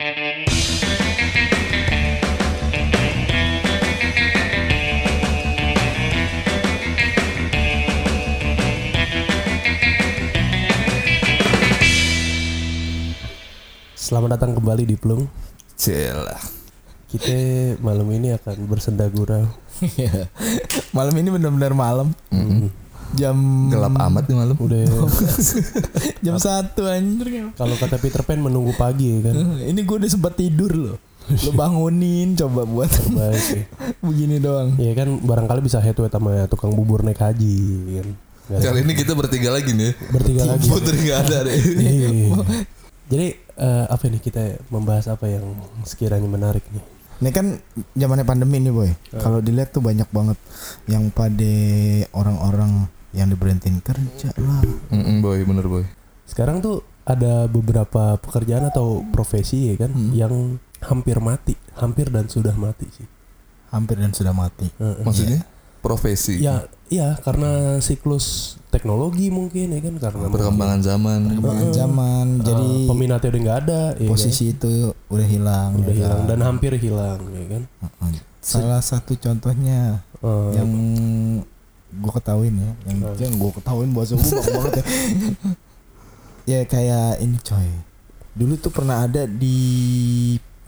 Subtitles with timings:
[0.00, 0.16] Selamat
[14.40, 15.28] datang kembali di Plung.
[15.76, 16.32] Cila.
[17.12, 17.36] Kita
[17.84, 19.52] malam ini akan bersenda gurau.
[19.84, 20.32] Iya.
[20.96, 22.16] malam ini benar-benar malam.
[23.14, 23.36] Jam
[23.68, 24.56] Gelap amat nih malam.
[24.56, 24.86] Udah
[26.24, 27.50] jam satu anjir.
[27.54, 29.34] kalau kata Peter Pan menunggu pagi ya kan.
[29.70, 30.96] Ini gue udah sempat tidur loh.
[31.46, 32.90] Lo bangunin coba buat
[33.36, 33.62] sih.
[34.02, 34.74] begini doang.
[34.78, 37.58] Iya kan barangkali bisa head to head sama tukang bubur naik haji
[38.02, 38.08] kan.
[38.50, 39.92] Nggak- Kali ini kita bertiga lagi nih.
[40.10, 40.66] Bertiga lagi.
[40.66, 41.54] Putri nggak ada deh.
[41.54, 42.08] Iya.
[43.10, 45.44] Jadi eh, apa nih kita membahas apa yang
[45.82, 46.82] sekiranya menarik nih?
[47.20, 47.46] Ini kan
[47.92, 48.90] zamannya pandemi nih boy.
[49.12, 50.38] Kalau dilihat tuh banyak banget
[50.88, 51.52] yang pada
[52.16, 54.62] orang-orang yang diberhentiin kerja lah.
[54.88, 55.84] Mm-mm, boy, bener boy.
[56.24, 60.12] Sekarang tuh ada beberapa pekerjaan atau profesi ya kan Hmm.
[60.12, 60.34] yang
[60.80, 63.08] hampir mati, hampir dan sudah mati sih.
[63.68, 64.70] Hampir dan sudah mati.
[64.72, 65.02] Heeh.
[65.02, 65.42] Maksudnya
[65.80, 66.38] profesi.
[66.38, 71.18] Ya, iya karena siklus teknologi mungkin ya kan karena Perkembangan zaman.
[71.30, 72.26] Perkembangan zaman.
[72.30, 74.08] mungkin, Jadi peminatnya udah nggak ada, ya kan?
[74.08, 74.72] posisi itu
[75.08, 75.70] udah hilang.
[75.76, 76.28] udah ya hilang kan?
[76.28, 77.62] dan hampir hilang ya kan.
[77.80, 78.12] Heeh.
[78.40, 80.68] Salah satu contohnya Eh, yang
[81.92, 84.84] gue ketahuin ya yang itu yang gue ketahuin bahasa gue bang banget ya
[86.46, 87.68] ya kayak ini coy
[88.32, 89.58] dulu tuh pernah ada di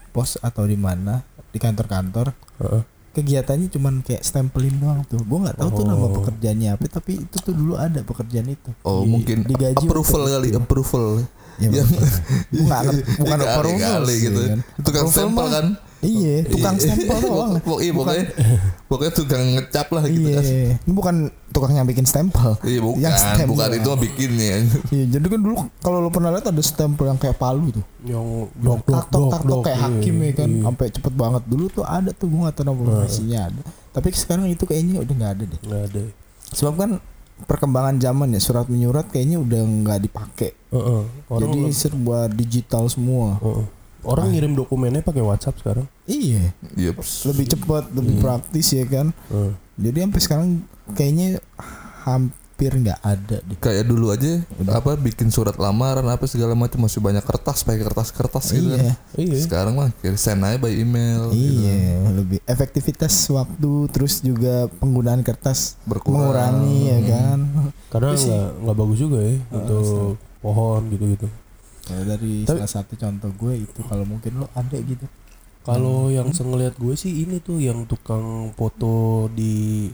[0.09, 2.81] pos atau di mana di kantor-kantor Heeh.
[3.13, 6.11] kegiatannya cuman kayak stempelin doang tuh gue nggak tahu tuh nama Oh.
[6.13, 10.47] pekerjaannya apa tapi itu tuh dulu ada pekerjaan itu Oh, Di- mungkin digaji approval kali,
[10.49, 10.57] itu.
[10.57, 11.07] approval.
[11.55, 11.69] Ya,
[12.49, 14.41] nggak ngerti bukan kali, approval kali sih, gitu.
[14.43, 14.59] kan.
[14.79, 15.67] Tukang stempel kan.
[15.99, 16.83] iya tukang Iya.
[16.85, 18.25] stempel doang Pok- Iya, pokoknya
[18.85, 20.43] pokoknya tukang ngecap lah gitu iya kan.
[20.83, 21.15] ini bukan
[21.49, 22.99] tukang yang bikin stempel Iya, bukan.
[22.99, 23.47] Yang stempel.
[23.47, 24.55] Bukan itu mah bikinnya.
[24.91, 27.85] Iya, jadi kan dulu kalau lo pernah lihat ada stempel yang kayak palu tuh.
[28.03, 28.19] yang
[28.53, 30.61] dok tak tok dok kayak iya, hakim ya kan, iya.
[30.61, 31.43] sampai cepet banget.
[31.45, 33.61] Dulu tuh ada tuh gua nggak tahu nama profesinya ada.
[33.89, 35.59] Tapi sekarang itu kayaknya udah nggak ada deh.
[35.61, 36.01] Nggak ada.
[36.51, 36.89] Sebab kan
[37.43, 40.51] perkembangan zaman ya surat menyurat kayaknya udah nggak dipakai.
[40.71, 41.01] Heeh.
[41.29, 43.37] Orang Jadi serba digital semua.
[43.41, 43.65] Heeh.
[44.03, 45.87] Orang ngirim dokumennya pakai WhatsApp sekarang.
[46.03, 46.91] Iya, Iya.
[47.31, 49.15] lebih cepat, lebih praktis ya kan.
[49.31, 49.51] Heeh.
[49.79, 50.49] Jadi sampai sekarang
[50.93, 51.39] kayaknya
[52.03, 53.57] hampir nggak ada deh.
[53.59, 54.39] Kayak dulu aja
[54.71, 58.79] apa bikin surat lamaran apa segala macam masih banyak kertas pakai kertas-kertas gitu kan.
[58.79, 58.93] Iya.
[59.19, 59.37] Iya.
[59.41, 61.27] Sekarang mah send aja by email.
[61.29, 61.59] gitu.
[61.59, 61.75] Iya,
[62.13, 66.23] lebih efektivitas waktu terus juga penggunaan kertas Berkurang.
[66.23, 67.39] mengurangi ya kan.
[67.89, 69.85] Karena Tapi sih- nggak nggak bagus juga ya untuk
[70.39, 71.27] pohon gitu-gitu.
[71.83, 75.03] Kalau dari Tapi- salah satu contoh gue itu kalau mungkin lo ada gitu.
[75.63, 76.15] Kalau Hmm.
[76.15, 79.87] yang sengeliat gue sih ini tuh yang tukang foto di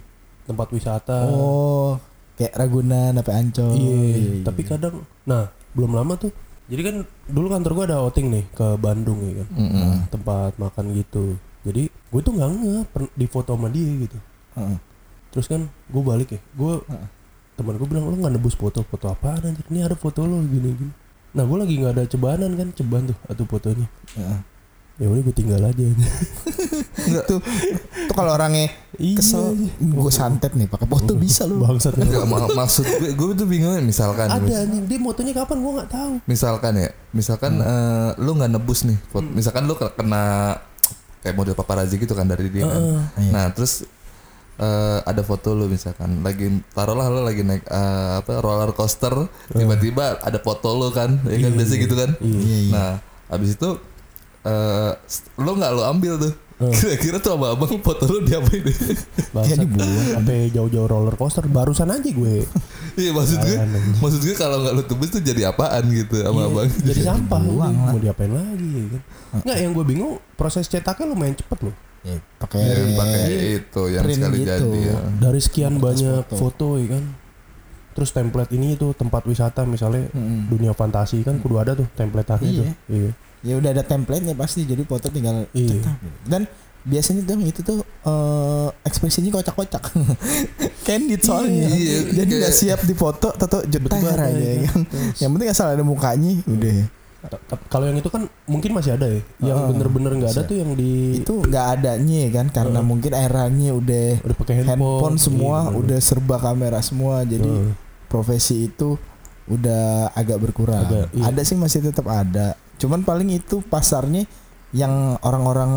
[0.46, 1.30] tempat wisata.
[1.30, 1.98] Oh,
[2.40, 3.76] kayak Ragunan apa Ancol.
[3.76, 4.40] iya.
[4.48, 6.32] Tapi kadang, nah belum lama tuh.
[6.70, 6.96] Jadi kan
[7.28, 9.92] dulu kantor gue ada outing nih ke Bandung ya kan, Mm-mm.
[10.08, 11.36] tempat makan gitu.
[11.68, 12.76] Jadi gue tuh nggak nge
[13.18, 14.16] di foto sama dia gitu.
[14.56, 14.78] Heeh.
[15.36, 17.08] Terus kan gue balik ya, gue Heeh.
[17.60, 20.72] teman gue bilang lo nggak nebus foto foto apaan anjir ini ada foto lo gini
[20.78, 20.94] gini.
[21.36, 23.88] Nah gue lagi nggak ada cebanan kan ceban tuh atau fotonya.
[24.16, 24.40] Heeh.
[25.00, 25.86] Ya udah gue tinggal aja.
[27.26, 27.40] Tuh,
[28.06, 29.72] tuh kalau orangnya Iya, kesel, iya.
[29.80, 31.64] gue santet nih pakai foto bisa lo.
[31.64, 31.96] Bangsat.
[31.96, 35.58] Enggak, ma- maksud gue gue tuh bingung ya, misalkan ada mis- anjing dia motonya kapan
[35.58, 36.14] gue nggak tahu.
[36.26, 40.60] misalkan ya misalkan eh, lu nggak nebus nih foto- misalkan lu ke- kena
[41.20, 42.82] kayak model paparazzi gitu kan dari dia kan.
[43.16, 43.32] Iya.
[43.32, 43.88] nah terus
[44.58, 49.16] eh, ada foto lu misalkan lagi taruhlah lu lagi naik eh, apa roller coaster
[49.50, 52.70] tiba-tiba ada foto lu kan ya kan biasa gitu kan Iya, iya.
[52.70, 52.90] nah
[53.28, 53.80] habis itu
[54.42, 54.92] eh
[55.38, 56.34] lu nggak lu ambil tuh
[56.76, 58.76] kira-kira tuh abang-abang foto lu diapain deh
[59.32, 59.64] Bangsat.
[59.64, 60.12] dibuang.
[60.12, 62.44] Sampai jauh-jauh roller coaster barusan aja gue.
[63.00, 63.56] iya maksud gue
[63.98, 67.40] maksud gue kalau nggak lu tebus tuh jadi apaan gitu sama abang Iya, jadi sampah
[67.42, 69.02] Buang mau diapain lagi ya kan
[69.40, 73.24] Nggak yang gue bingung proses cetaknya lumayan cepet loh Ya, pakai Iya, pakai
[73.58, 74.48] itu yang print sekali gitu.
[74.50, 74.96] jadi ya.
[75.18, 76.36] dari sekian banyak foto.
[76.38, 76.68] foto.
[76.76, 77.04] ya kan
[77.90, 80.48] terus template ini itu tempat wisata misalnya Mm-mm.
[80.48, 82.40] dunia fantasi kan kudu ada tuh template Iya.
[82.58, 85.80] tuh iya ya udah ada template-nya pasti jadi foto tinggal Iya.
[85.80, 85.98] cetak.
[86.28, 86.42] dan
[86.80, 89.84] biasanya tuh itu tuh eh, ekspresinya kocak-kocak.
[90.88, 91.68] Candid soalnya.
[91.70, 94.64] Iya, jadi kayak- nggak siap dipoto atau jetar aja iya.
[94.64, 94.82] ya kan.
[95.20, 96.88] Yang penting asal ada mukanya udah.
[97.68, 99.20] Kalau yang itu kan mungkin masih ada ya?
[99.44, 100.50] Yang bener-bener nggak ada bisa.
[100.50, 102.48] tuh yang di itu nggak adanya ya kan.
[102.48, 107.28] Karena mungkin eranya udah udah pakai handphone, handphone semua iya, udah serba kamera semua.
[107.28, 107.76] Jadi Heeh.
[108.08, 108.96] profesi itu
[109.52, 110.88] udah agak berkurang.
[110.88, 111.28] Agak, iya.
[111.28, 114.24] ada sih masih tetap ada cuman paling itu pasarnya
[114.72, 115.72] yang orang-orang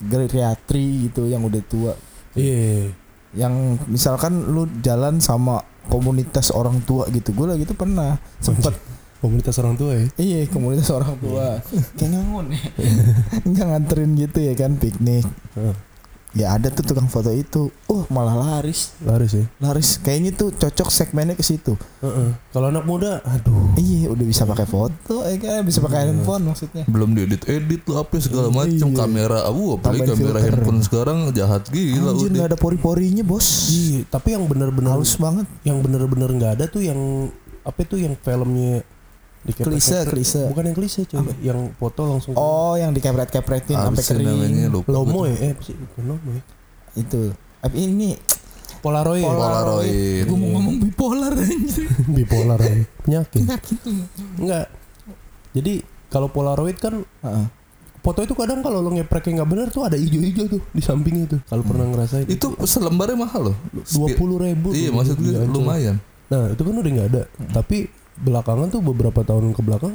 [0.00, 1.92] geriatri gitu yang udah tua.
[2.34, 2.94] Iya.
[3.34, 3.54] Yang
[3.86, 8.74] misalkan lu jalan sama komunitas orang tua gitu gue lagi tuh pernah sempet.
[9.20, 10.06] Komunitas orang tua ya.
[10.16, 11.60] Iya komunitas orang tua.
[12.00, 12.46] Kayak ngangun.
[13.60, 15.26] Ya nganterin gitu ya kan piknik.
[16.32, 17.74] Ya ada tuh tukang foto itu.
[17.84, 18.94] Oh malah laris.
[19.00, 19.44] Laris ya.
[19.58, 19.98] Laris.
[19.98, 21.74] Kayaknya tuh cocok segmennya ke situ.
[21.98, 22.30] Heeh.
[22.48, 23.74] Kalau anak muda, aduh.
[23.74, 25.60] Iya udah bisa pakai foto ya kan?
[25.62, 26.86] Bisa pakai handphone maksudnya.
[26.86, 28.94] Belum diedit edit lah apa segala macam Iya.
[28.96, 30.42] kamera abu apalagi Tambahin kamera filter.
[30.48, 32.34] handphone sekarang jahat gila Anjir udah.
[32.36, 33.48] nggak ada pori-porinya bos.
[33.68, 35.50] Iya, tapi yang bener-bener Halus banget.
[35.62, 37.26] yang bener-bener nggak ada tuh yang
[37.60, 38.80] apa itu yang filmnya
[39.42, 40.42] dikepret- Klise klise.
[40.46, 44.70] Bukan yang klise coy yang foto langsung Oh yang dikepret-kepretin Apa sampai sih namanya kering
[44.70, 45.36] lupa lomo ya?
[45.40, 46.42] Eh bukan lomo ya?
[46.94, 47.20] Itu.
[47.58, 48.08] Tapi ini
[48.78, 49.20] polaroid.
[49.22, 50.24] Polaroid.
[50.24, 51.84] Gue mau ngomong bipolar anjir
[52.16, 52.74] bipolar ya.
[53.00, 53.44] penyakit.
[54.36, 54.66] Enggak.
[55.50, 55.72] Jadi
[56.06, 57.46] kalau polaroid kan Heeh.
[58.00, 61.40] foto itu kadang kalau lo ngepreknya nggak bener tuh ada hijau-hijau tuh di sampingnya tuh
[61.44, 62.24] kalau pernah ngerasain.
[62.26, 63.56] Itu selembarnya mahal loh.
[63.86, 65.52] Dua puluh ribu iya tuh maksud di gue Ancol.
[65.54, 65.96] lumayan.
[66.26, 67.22] Nah itu kan udah nggak ada.
[67.52, 67.78] Tapi
[68.20, 69.94] belakangan tuh beberapa tahun ke belakang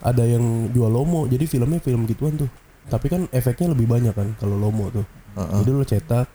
[0.00, 1.28] ada yang jual lomo.
[1.28, 2.50] Jadi filmnya film gituan tuh.
[2.90, 5.06] Tapi kan efeknya lebih banyak kan kalau lomo tuh.
[5.36, 5.58] Heeh.
[5.62, 6.26] Jadi lo cetak,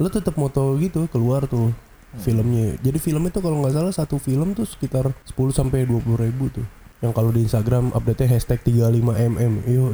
[0.00, 1.70] lo tetap moto gitu keluar tuh
[2.18, 2.74] filmnya.
[2.82, 6.66] Jadi filmnya tuh kalau nggak salah satu film tuh sekitar 10 sampai 20 ribu tuh.
[7.00, 9.52] Yang kalau di Instagram update hashtag 35mm.
[9.64, 9.88] Yo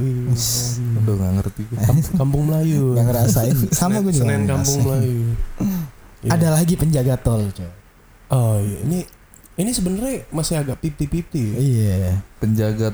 [0.99, 1.63] Aduh nggak ngerti.
[2.19, 2.99] Kampung Melayu.
[2.99, 4.81] Yang ngerasain Sama gue juga Senen Kampung.
[4.83, 5.23] Melayu.
[6.25, 6.33] Iya.
[6.33, 7.69] Ada lagi penjaga tol coy
[8.33, 8.99] Oh iya ini
[9.57, 11.57] ini sebenarnya masih agak 50-50 ya.
[11.57, 11.97] Iya
[12.37, 12.93] penjaga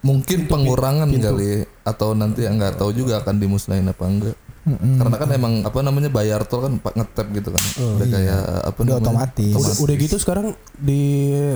[0.00, 1.26] mungkin Pintu- pengurangan pintu.
[1.26, 1.50] kali
[1.82, 5.00] atau nanti nggak tahu juga akan dimusnahin apa enggak Mm-mm.
[5.00, 8.12] karena kan emang apa namanya bayar tol kan pak ngetap gitu kan Oh, udah iya.
[8.12, 9.54] kayak apa Udah namanya otomatis.
[9.56, 10.46] Udah, udah gitu sekarang
[10.76, 11.00] di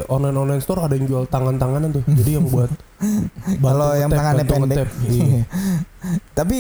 [0.09, 2.03] online online store ada yang jual tangan-tanganan tuh.
[2.03, 2.73] Jadi yang buat
[3.61, 4.77] Kalau yang tangannya pendek.
[4.81, 4.89] ngetap.
[5.05, 5.41] Iya.
[6.39, 6.57] Tapi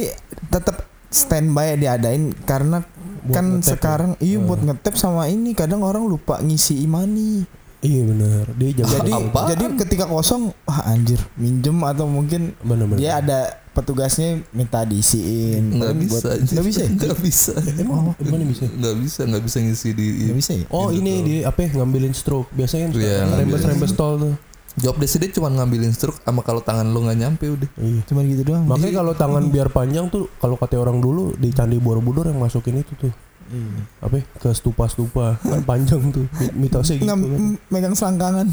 [0.46, 0.76] tetap
[1.08, 2.84] standby diadain karena
[3.24, 4.44] Buat kan ngetap sekarang iya Hmm.
[4.44, 7.48] buat ngetap sama ini kadang orang lupa ngisi imani.
[7.84, 8.44] Iya benar.
[8.54, 9.12] Dia jaga Jadi
[9.52, 12.96] jadi ketika kosong ah anjir minjem atau mungkin benar-benar.
[12.96, 13.38] dia ada
[13.70, 15.68] petugasnya minta diisiin.
[15.70, 16.54] nggak Paling bisa buat- anjir.
[16.54, 16.80] Nggak bisa.
[16.80, 16.88] ya?
[16.96, 18.64] nggak bisa Emang gimana bisa?
[18.66, 20.64] nggak bisa nggak bisa ngisi di Nggak bisa ya?
[20.70, 22.48] Oh Gitu ini dia apa ya, ngambilin stroke.
[22.50, 24.34] Biasanya ngambilin rembes-rembes tol tuh.
[24.74, 28.00] job desk dia cuma ngambilin struk sama kalau tangan lu nggak nyampe udah Iya.
[28.06, 28.64] Cuman gitu doang.
[28.64, 32.80] Makanya kalau tangan biar panjang tuh kalau kata orang dulu di Candi Borobudur yang masukin
[32.80, 33.14] itu tuh
[33.46, 33.82] Iya.
[34.00, 37.40] apa ya, ke stupa-stupa kan panjang tuh mitosnya gitu Ngam- kan.
[37.68, 38.46] megang selangkangan.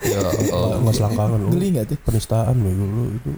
[0.00, 0.76] ya Nggak- oh.
[0.80, 1.48] nggak selangkangan lu.
[1.50, 1.98] Geli nggak tuh?
[2.02, 2.70] Penistaan lu
[3.10, 3.30] itu.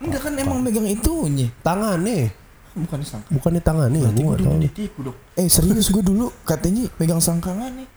[0.00, 1.48] Enggak kan emang megang itunya.
[1.60, 2.30] Tangannya,
[2.72, 3.34] Bukan selangkangan.
[3.34, 5.12] bukannya tangannya, Berarti gua gue nggak tahu.
[5.36, 7.88] Eh serius gue dulu katanya megang selangkangan nih.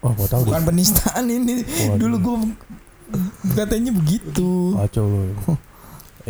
[0.00, 0.48] Oh, gua tahu deh.
[0.48, 1.64] Bukan penistaan ini.
[1.96, 2.36] Dulu gue
[3.52, 4.76] katanya begitu.
[4.76, 5.24] Kacau lu.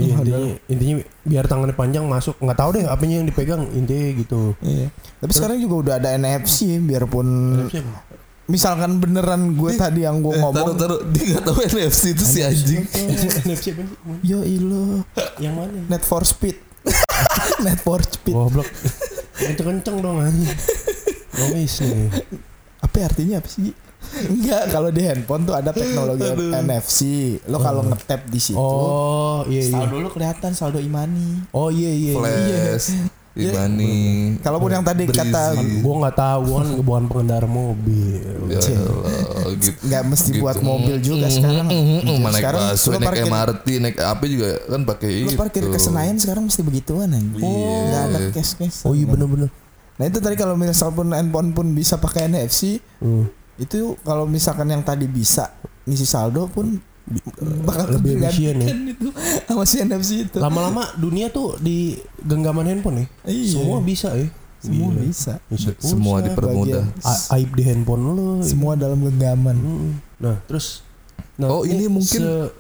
[0.03, 4.41] Iya, intinya, intinya biar tangannya panjang masuk nggak tahu deh apanya yang dipegang intinya gitu.
[4.59, 4.89] Iya.
[5.19, 7.27] Tapi sekarang juga udah ada NFC biarpun
[8.45, 12.25] misalkan beneran gue tadi yang gue Eh, taruh ngomong taruh dia nggak tahu NFC itu
[12.25, 12.83] si anjing
[13.47, 13.95] NFC apa sih?
[14.27, 15.07] ya ilo
[15.39, 15.79] Yang mana?
[15.87, 16.59] net for speed
[17.65, 18.67] net for speed Goblok.
[19.39, 20.51] Kenceng-kenceng dong anjing.
[21.33, 22.11] Nomis nih.
[22.81, 23.71] apa artinya apa sih
[24.11, 26.27] Enggak, kalau di handphone tuh ada teknologi
[26.59, 26.99] NFC.
[27.47, 29.73] Lo kalau ngetap di situ, Oh, iya iya.
[29.77, 31.47] saldo lo kelihatan saldo imani.
[31.51, 32.13] Oh iya iya.
[32.13, 32.19] iya.
[32.19, 32.87] flash
[33.31, 35.23] Imani Kalaupun yang tadi Berisi.
[35.23, 38.19] kata Gua nggak tahu, gua kan bukan pengendara mobil.
[38.49, 40.67] ya gitu nggak mesti buat Gitu.
[40.67, 41.67] mobil juga Mm, sekarang.
[41.67, 42.19] mm, mm, mm.
[42.19, 45.39] Mana naik Sekarang busway, lo naik parkir- MRT, naik apa juga kan pakai Lo itu.
[45.39, 47.39] parkir ke Senayan sekarang mesti begituan anjing.
[47.39, 47.79] Iya.
[47.87, 48.79] Nggak ada cash cash.
[48.83, 49.49] Oh iya bener-bener.
[49.95, 53.31] Nah itu tadi kalau misalkan pun handphone pun bisa pakai NFC, Hmm.
[53.61, 55.53] Itu kalau misalkan yang tadi bisa
[55.85, 56.81] ngisi saldo pun
[57.63, 58.69] bakal lebih efisien ya.
[58.95, 59.09] itu
[59.45, 60.39] sama si NFC itu.
[60.39, 63.07] Lama-lama dunia tuh di genggaman handphone ya.
[63.27, 63.53] Iya.
[63.57, 64.29] Semua bisa ya.
[64.61, 65.01] Semua Gila.
[65.03, 65.33] bisa.
[65.49, 66.85] Bisa Semua pulsa, dipermudah.
[67.03, 68.27] A- aib di handphone lu.
[68.41, 69.57] Semua dalam genggaman.
[69.57, 69.91] Hmm.
[70.17, 70.85] Nah, terus
[71.35, 72.53] nah, Oh, ini mungkin- se-?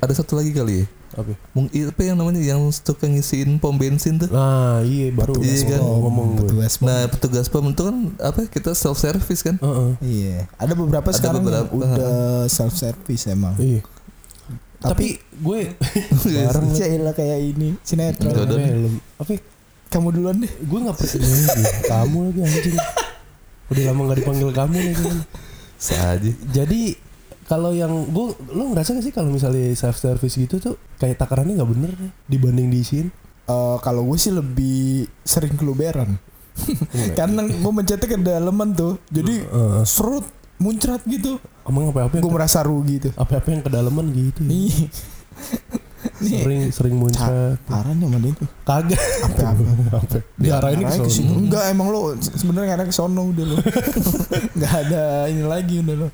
[0.00, 0.86] Ada satu lagi kali ya.
[1.14, 1.32] Apa?
[1.52, 4.28] Mungkin apa yang namanya yang suka ngisiin pom bensin tuh.
[4.28, 5.80] Nah, iya baru Iya kan?
[5.80, 6.28] ngomong.
[6.40, 6.86] Petugas pom.
[6.86, 9.56] Nah, petugas pom itu kan apa kita self service kan?
[9.56, 9.90] Heeh.
[10.00, 10.38] Iya.
[10.56, 11.64] Ada beberapa Ada sekarang beberapa.
[11.64, 11.96] yang udah
[12.46, 13.54] self service emang.
[13.56, 13.80] Iya.
[14.78, 15.60] Tapi gue
[16.44, 18.36] bareng Cila kayak ini sinetron.
[18.36, 19.00] Film.
[19.16, 19.40] Apa?
[19.88, 20.52] Kamu duluan deh.
[20.60, 21.24] Gue nggak percaya
[21.86, 22.76] kamu lagi anjing.
[23.64, 25.16] Udah lama nggak dipanggil kamu nih kan.
[25.74, 26.30] Saja.
[26.52, 27.00] Jadi
[27.44, 31.60] kalau yang gue lo ngerasa gak sih kalau misalnya self service gitu tuh kayak takarannya
[31.60, 33.12] nggak bener ya, dibanding diisiin?
[33.44, 36.16] Eh, kalau gue sih lebih sering keluberan.
[37.18, 38.96] Karena gue mencetnya ke daleman tuh.
[39.12, 39.84] Jadi Heeh.
[39.84, 40.24] serut
[40.56, 41.36] muncrat gitu.
[41.68, 43.12] Emang apa-apa yang Gue merasa rugi tuh.
[43.20, 44.40] apa-apa yang kedalaman gitu.
[44.48, 44.48] Ya.
[44.48, 44.84] Iya.
[46.14, 48.48] sering sering muncrat Parah nih sama dia tuh.
[48.64, 50.20] kagak Apa-apa.
[50.40, 51.32] diarahin ke sono situ.
[51.32, 53.56] Enggak emang lo sebenarnya ngarah ke sono udah lo.
[54.56, 56.08] Enggak ada ini lagi udah lo.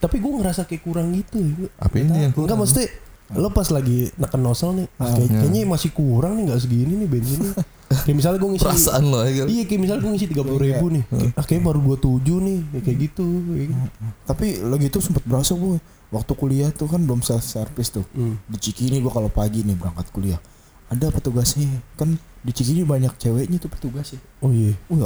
[0.00, 1.38] tapi gue ngerasa kayak kurang gitu
[1.80, 2.88] Apa ini yang enggak maksudnya
[3.34, 5.38] lo pas lagi neken nosel nih Ah, kayak- iya.
[5.40, 7.52] kayaknya masih kurang nih nggak segini nih bensinnya
[7.84, 9.46] kayak misalnya gue ngisi perasaan lo ya kan?
[9.46, 12.38] iya kayak misalnya gue ngisi tiga puluh ribu nih kayak, ah, kayaknya baru dua tujuh
[12.38, 13.84] nih ya, kayak gitu kayak gitu.
[14.24, 15.76] Tapi lo gitu sempet berasa gue
[16.08, 18.06] waktu kuliah tuh kan belum self service tuh.
[18.10, 18.38] Hmm.
[18.44, 20.38] Di Cikini gue kalau pagi nih berangkat kuliah.
[20.86, 24.20] Ada petugasnya kan di Cikini banyak ceweknya tuh petugasnya.
[24.38, 25.00] oh iya Wih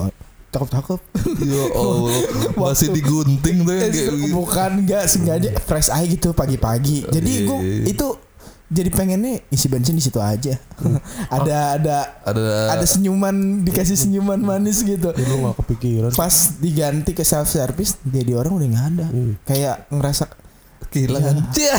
[0.49, 1.01] cakep-cakep.
[1.41, 2.17] Ya Allah,
[2.55, 4.33] masih digunting tuh kan kayak gitu.
[4.33, 7.05] bukan enggak sengaja fresh eye gitu pagi-pagi.
[7.07, 7.85] Jadi Iya, gue iya, iya.
[7.93, 8.09] itu
[8.69, 10.53] jadi pengennya isi bensin di situ aja.
[11.37, 15.09] ada ada Ada ada senyuman dikasih senyuman manis gitu.
[15.09, 19.07] ya, nggak kepikiran Pas diganti ke self service jadi orang udah nggak ada.
[19.09, 19.35] Iya.
[19.45, 20.25] Kayak ngerasa
[20.89, 21.35] kehilangan.
[21.51, 21.77] Cia.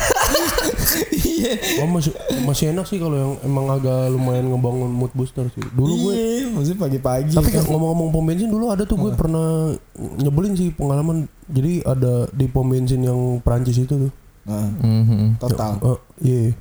[1.16, 1.54] iya.
[1.80, 2.14] Oh, masih
[2.44, 5.64] masih enak sih kalau yang emang agak lumayan ngebangun mood booster sih.
[5.68, 7.34] Dulu gue Iya, maksudnya pagi-pagi.
[7.34, 7.64] tapi kan.
[7.66, 9.74] ngomong-ngomong pom bensin dulu ada tuh gue pernah
[10.16, 11.26] nyebelin sih pengalaman.
[11.46, 14.12] Jadi ada di pom bensin yang Prancis itu tuh.
[14.46, 15.38] Nah, Mhm.
[15.38, 16.54] total Oh, iya.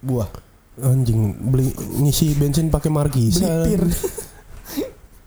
[0.00, 0.26] buah.
[0.74, 3.44] Anjing beli ngisi bensin pakai markisa.
[3.44, 3.84] Belitir.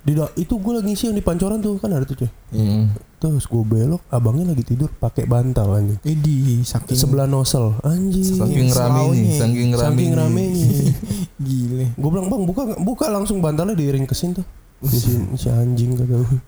[0.06, 2.30] Di itu gue lagi ngisi yang di pancoran tuh kan ada tuh cuy.
[2.54, 2.84] Mhm.
[3.18, 5.98] Terus gue belok, abangnya lagi tidur pakai bantal anjing.
[6.06, 8.38] Ini saking Sebelah nosel, anjing.
[8.38, 9.34] Saking ramenya, Selaunya.
[9.42, 10.16] saking Saking ramenya.
[10.22, 10.94] ramenya.
[11.46, 11.86] gile.
[11.98, 14.46] gue bilang bang buka buka langsung bantalnya diiring kesin tuh.
[14.86, 16.40] Si, si anjing kata gue.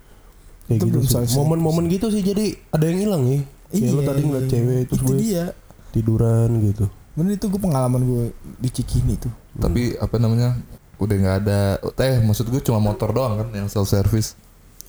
[0.70, 1.18] Kayak Itu gitu.
[1.42, 3.42] Momen-momen gitu sih jadi ada yang hilang ya.
[3.74, 5.46] Kayak lo tadi ngeliat cewek terus itu gue dia.
[5.92, 6.86] tiduran gitu.
[7.18, 8.24] Bener itu gue pengalaman gue
[8.62, 9.34] di Cikini tuh.
[9.58, 10.54] Tapi apa namanya?
[10.98, 11.60] Udah nggak ada.
[12.00, 14.34] Eh, maksud gue cuma motor doang kan yang self service.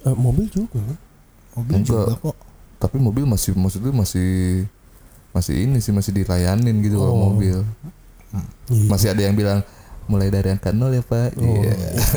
[0.03, 0.97] Eh, mobil juga kan?
[1.55, 2.07] Mobil Enggak.
[2.07, 2.37] juga kok.
[2.79, 4.31] Tapi mobil masih maksud gue masih
[5.29, 7.23] masih ini sih masih dilayanin gitu kalau Oh.
[7.31, 7.61] mobil.
[8.69, 8.87] Iya.
[8.87, 9.61] Masih ada yang bilang
[10.05, 11.37] mulai dari angka nol ya pak.
[11.37, 11.45] Oh.
[11.45, 11.75] Iya.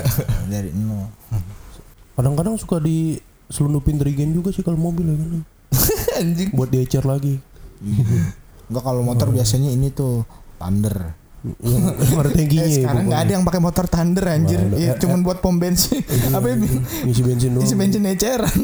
[0.51, 1.07] Dari nol.
[2.13, 5.43] Kadang-kadang suka diselundupin regen juga sih kalau mobil ya kan.
[6.21, 6.49] Anjing.
[6.51, 7.39] Buat diecer lagi.
[8.67, 10.23] Enggak kalau motor biasanya ini tuh
[10.55, 11.17] Thunder.
[11.41, 14.61] Yang yang ada Eh, ya, sekarang nggak ada yang pakai motor Thunder anjir.
[14.61, 14.75] Ada.
[14.77, 16.05] Iya, Eh, cuman buat pom bensin.
[16.37, 16.55] Apa ya?
[17.01, 17.65] Ngisi bensin doang.
[17.65, 18.59] Isi bensin eceran.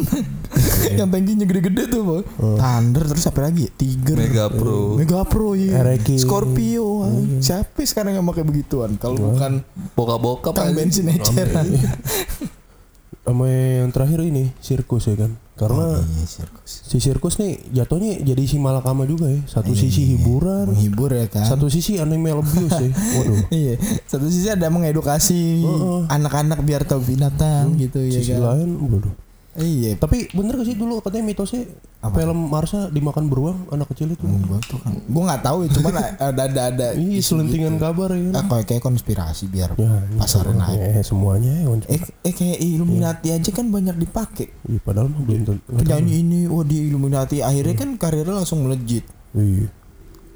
[0.94, 2.22] yang tangkinya gede-gede tuh, Boy.
[2.38, 3.66] Thunder terus apa lagi?
[3.66, 3.72] ya?
[3.74, 4.16] Tiger.
[4.16, 4.94] Mega Pro.
[4.94, 5.82] Mega Pro iya.
[5.82, 6.22] Ereki.
[6.22, 7.04] Scorpio.
[7.04, 7.12] ah.
[7.42, 8.94] Siapa sekarang yang pakai begituan?
[8.96, 10.78] Kalau bukan Boka-boka kang pak.
[10.78, 11.66] bensin eceran.
[13.26, 15.34] Sama yang terakhir ini sirkus ya kan.
[15.58, 16.72] Karena Iya, sirkus.
[16.86, 19.42] si sirkus nih jatuhnya jadi si malakama juga ya.
[19.44, 21.44] Satu sisi hiburan, Menghibur ya kan.
[21.44, 22.92] satu sisi anime abuse ya.
[23.18, 23.40] Waduh.
[23.50, 23.74] Iya,
[24.06, 25.66] satu sisi ada mengedukasi
[26.08, 28.54] anak-anak biar tahu binatang gitu ya Sisi kan.
[28.54, 29.14] lain, waduh.
[29.58, 31.66] Iya, Tapi bener gak sih dulu katanya mitosnya
[32.08, 34.22] film Marsa dimakan beruang anak kecil itu?
[34.64, 34.94] tuh kan.
[35.04, 35.94] Gua nggak tahu ya, cuman
[36.30, 37.84] ada ada ada Iya, isu selentingan gitu.
[37.84, 38.30] kabar ya.
[38.30, 38.46] Ah, kan?
[38.54, 40.78] kayak kayak konspirasi biar Ya, ini pasar semua- naik.
[40.80, 41.66] Eh, semuanya ya.
[41.90, 44.48] Eh, eh kayak Illuminati aja kan banyak dipakai.
[44.64, 45.62] Iya, padahal mah belum tentu.
[45.68, 49.10] Penyanyi ini, wah di Illuminati akhirnya kan karirnya langsung melejit.
[49.34, 49.74] Iya.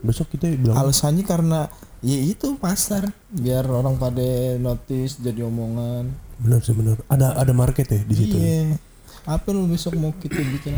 [0.02, 1.70] Besok kita bilang Alasannya karena
[2.02, 4.26] ya itu pasar biar orang pada
[4.58, 6.10] notice jadi omongan.
[6.42, 6.98] benar sih benar.
[7.06, 8.34] Ada ada market ya di situ.
[8.34, 8.74] ya?
[9.22, 10.74] Apa lu besok mau kita bikin?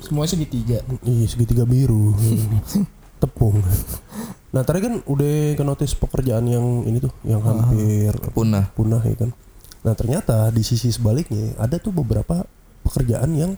[0.00, 0.80] Semua segitiga.
[1.00, 2.16] Iya segitiga biru
[3.20, 3.60] Tepung
[4.50, 8.64] Nah tadi kan udah ke notice pekerjaan yang ini tuh Yang hampir Punah.
[8.72, 9.30] punah ya kan
[9.82, 12.44] Nah ternyata di sisi sebaliknya Ada tuh beberapa
[12.82, 13.52] pekerjaan yang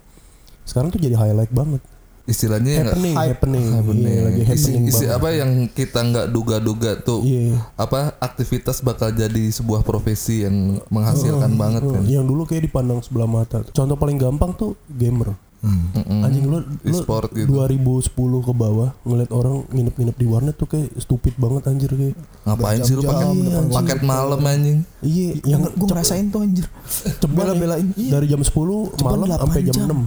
[0.63, 1.83] Sekarang tuh jadi highlight banget
[2.27, 3.31] Istilahnya yang Happening hype.
[3.33, 4.03] Happening, Happening.
[4.05, 8.83] Iya, lagi isi, happening isi banget apa yang kita nggak duga-duga tuh Iya apa aktivitas
[8.83, 13.63] bakal jadi sebuah profesi yang menghasilkan banget Oh, kan Yang dulu kayak dipandang sebelah mata
[13.65, 15.89] Contoh paling gampang tuh gamer Hmm.
[15.91, 16.21] Mm-mm.
[16.21, 17.49] Anjing lu, lu E-sport gitu.
[17.49, 22.15] 2010 ke bawah ngeliat orang nginep-nginep di warnet tuh kayak stupid banget anjir kayak
[22.45, 26.67] ngapain sih lu pakai depan paket malam anjing Iya, Yang gue ngerasain tuh anjir.
[26.69, 27.27] ya.
[27.27, 27.89] Bela-belain.
[27.91, 28.11] Iya.
[28.15, 29.99] dari jam 10 Ceban malam 8 sampai jam, jam.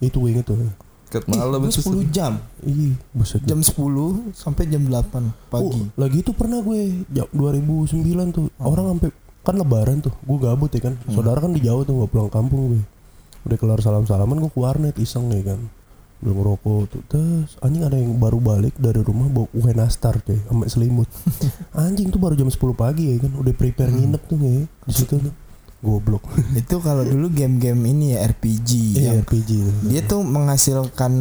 [0.00, 0.56] 6 itu gue inget tuh
[1.20, 2.40] Ih, malam itu 10 jam.
[2.64, 2.96] iya
[3.44, 5.80] Jam 10 sampai jam 8 pagi.
[5.84, 8.48] Oh, lagi itu pernah gue jam 2009 tuh.
[8.56, 9.10] Orang sampai
[9.42, 10.94] kan lebaran tuh gue gabut ya kan.
[11.12, 12.82] Saudara kan di Jawa tuh nggak pulang kampung gue.
[13.44, 15.60] Udah kelar salam salaman gue ke warnet iseng ya kan.
[16.22, 20.38] Belum ngerokok tuh terus anjing ada yang baru balik dari rumah bawa kue nastar cuy
[20.46, 21.10] sama selimut.
[21.74, 25.18] Anjing tuh baru jam 10 pagi ya kan udah prepare nginep tuh ya di situ.
[25.18, 25.34] Tuh
[25.82, 26.22] goblok
[26.62, 29.50] Itu kalau dulu game-game ini ya RPG iya yang RPG
[29.90, 31.12] dia tuh menghasilkan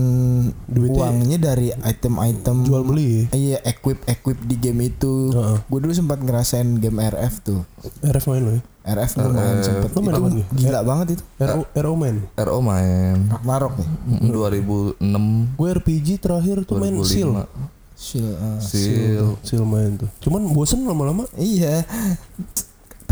[0.69, 5.33] Duitnya uangnya dari item-item jual beli ya Iya, equip equip di game itu.
[5.33, 5.57] Heeh.
[5.65, 7.65] Gue dulu sempat ngerasain game RF tuh.
[8.05, 9.89] RF main lo ya RF lumayan sempet.
[9.93, 11.23] Lu main Itu gila banget itu.
[11.41, 13.87] RO, RO main RO main Ragnarok ya.
[14.21, 14.29] Mm,
[15.01, 17.33] 2006 Gue RPG terakhir tuh main Seal.
[17.33, 18.57] 2005 Shield, ah.
[18.57, 19.37] Sil.
[19.45, 20.09] Sil main tuh.
[20.25, 21.29] Cuman bosen lama-lama.
[21.37, 21.85] Iya.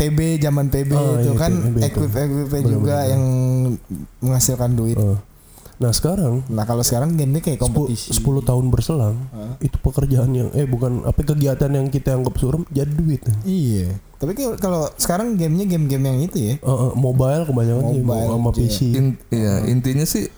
[0.00, 3.10] PB zaman PB Ah, itu iya, kan equip equip juga bener.
[3.12, 3.22] yang
[4.18, 4.96] menghasilkan duit.
[4.96, 5.18] Eh.
[5.76, 8.12] Nah sekarang Nah kalau sekarang gamenya kayak 10, kompetisi.
[8.12, 9.56] 10 tahun berselang Hah?
[9.60, 13.24] itu pekerjaan yang eh bukan apa kegiatan yang kita anggap suram jadi duit.
[13.42, 13.96] Iya.
[14.16, 16.54] Tapi kalau sekarang gamenya game-game yang itu ya.
[16.54, 18.56] Eh, eh, mobile kebanyakan sih Mobile sama aja.
[18.58, 18.78] PC.
[18.92, 20.28] In, iya, intinya sih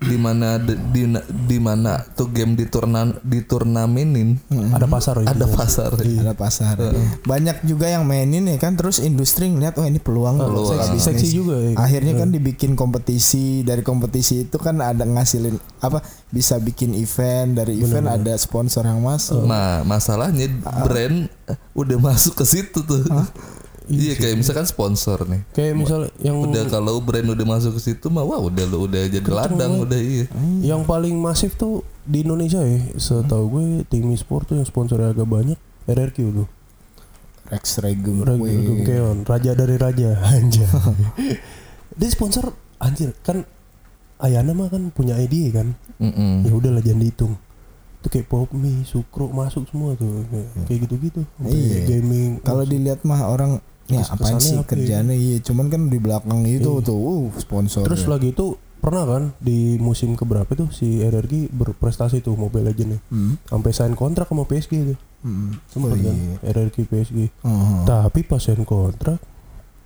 [0.00, 1.04] di mana di
[1.44, 4.32] di mana tuh game di turna di turnamenin
[4.72, 5.52] Ada pasar ada intinya.
[5.52, 5.90] pasar.
[5.92, 6.76] Ada pasar.
[7.20, 10.72] Banyak juga yang mainin ya kan terus industri ngeliat oh ini peluang Peluang.
[10.72, 11.76] seksi, Seksi, seksi juga ya.
[11.76, 16.00] Akhirnya kan dibikin kompetisi dari kompetisi itu kan ada ngasilin apa
[16.32, 19.44] bisa bikin event dari event ada sponsor yang masuk.
[19.44, 20.48] Nah, masalahnya
[20.80, 23.04] brand eh, udah masuk ke situ tuh.
[23.90, 25.42] Iya kayak misalkan sponsor nih.
[25.50, 29.02] Kayak misal yang Udah kalau brand udah masuk ke situ mah wah udah lu udah
[29.10, 30.30] jadi ladang udah iya.
[30.62, 32.78] yang paling masif tuh di Indonesia ya.
[32.94, 35.58] Setahu gue tim e-sport tuh yang sponsornya agak banyak
[35.90, 36.48] RRQ tuh.
[37.50, 38.22] Rex Regum.
[38.22, 40.70] Reg- Regum Keon, raja dari raja anjir.
[41.98, 43.42] Dia sponsor anjir kan
[44.20, 45.72] Ayana mah kan punya ide kan.
[45.96, 46.44] Mm-mm.
[46.44, 47.34] Ya udahlah jangan dihitung.
[48.00, 51.20] Itu kayak Popmi, Sukro masuk semua tuh kayak, kayak gitu-gitu.
[51.40, 51.88] Iya.
[51.88, 52.36] Gaming.
[52.44, 54.68] Kalau dilihat mah orang ya kesannya sih apa ya?
[54.68, 56.86] kerjaannya iya cuman kan di belakang itu Iya.
[56.86, 57.82] tuh uh sponsor.
[57.84, 62.96] Terus lagi itu pernah kan di musim keberapa tuh si RRQ berprestasi tuh Mobile Legends
[62.96, 63.00] nih.
[63.08, 63.34] Hmm.
[63.44, 64.98] Sampai sign kontrak sama PSG tuh.
[65.20, 65.52] Hmm.
[65.74, 66.36] Oh, kan iya.
[66.46, 67.18] RRQ PSG.
[67.42, 67.84] Oh.
[67.84, 69.20] Tapi pas sign kontrak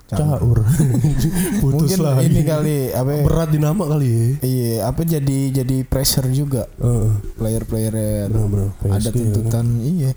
[0.04, 0.62] caur.
[1.64, 2.28] Putus Mungkin lagi.
[2.28, 4.25] ini kali apa ya, berat di nama kali ya.
[4.44, 7.08] Iya, apa jadi jadi pressure juga Heeh.
[7.34, 7.94] player-player
[8.28, 10.12] ada PSG, tuntutan iya.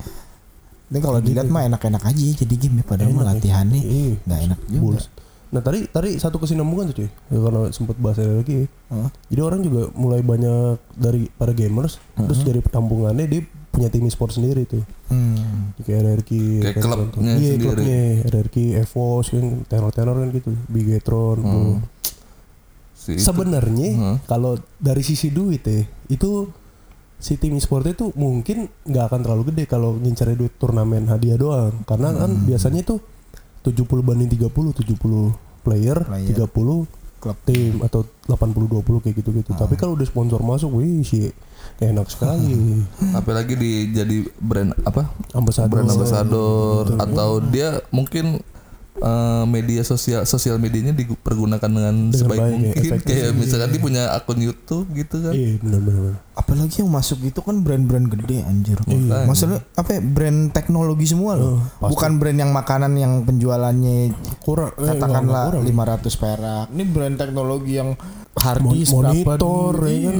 [0.88, 3.28] Tapi kalau dilihat mah enak-enak aja jadi game ya padahal Enak ya.
[3.30, 4.14] latihannya Iya.
[4.22, 4.80] nggak enak juga.
[4.80, 5.06] Bulls.
[5.48, 7.08] Nah tadi tadi satu kesinambungan tuh cuy.
[7.08, 8.68] Ya, kalau sempat bahas lagi.
[8.88, 9.08] Hah?
[9.28, 14.32] Jadi orang juga mulai banyak dari para gamers terus dari perkampungannya dia punya tim e-sport
[14.32, 14.84] sendiri tuh.
[15.08, 15.76] Hmm.
[15.80, 16.30] Kayak RRQ
[16.62, 17.20] Kayak kan, klubnya contoh.
[17.22, 17.62] Iya sendiri.
[17.62, 20.50] klubnya RRQ, EVOS kan tenor-tenor kan gitu.
[20.66, 21.38] Bigetron.
[21.38, 21.46] tuh.
[21.46, 21.78] Hmm.
[22.94, 23.14] Si.
[23.16, 24.18] Sebenarnya Hmm.
[24.26, 26.50] kalau dari sisi duit ya itu
[27.18, 31.74] si tim e-sport itu mungkin nggak akan terlalu gede kalau ngincar duit turnamen hadiah doang
[31.84, 32.46] karena kan Hmm.
[32.46, 33.02] biasanya tuh
[33.64, 36.48] 70 banding 30 70 player, Player.
[36.48, 37.34] 30 Klub.
[37.44, 39.52] tim atau 80 20 kayak gitu-gitu.
[39.52, 39.66] Ah.
[39.66, 41.34] Tapi kalau udah sponsor masuk wih sih
[41.82, 42.86] enak sekali.
[43.20, 45.12] apalagi di jadi brand apa?
[45.34, 45.68] Ambasador.
[45.68, 48.40] brand ambassador atau dia mungkin
[49.00, 53.08] eh, media sosial sosial medianya dipergunakan dengan, Dengan sebaik baik ya, mungkin efektif.
[53.14, 56.14] kayak misalkan dia punya akun YouTube gitu kan Iya benar-benar.
[56.34, 58.78] Apalagi yang masuk itu kan brand-brand gede anjir.
[58.86, 59.26] Iya.
[59.26, 60.02] Maksudnya apa ya?
[60.02, 61.58] Brand teknologi semua loh.
[61.58, 61.92] Oh, pasti.
[61.92, 65.66] Bukan brand yang makanan yang penjualannya Kurang eh, katakanlah kurang.
[65.66, 66.66] 500 perak.
[66.70, 67.98] Ini brand teknologi yang
[68.38, 70.18] hard Mon- disk berapa monitor ya kan.